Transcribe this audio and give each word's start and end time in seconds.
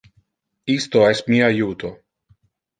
Isto 0.77 1.05
es 1.11 1.23
mi 1.29 1.43
auto. 1.51 1.95